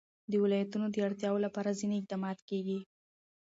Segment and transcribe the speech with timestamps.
[0.31, 2.79] د ولایتونو د اړتیاوو لپاره ځینې اقدامات کېږي.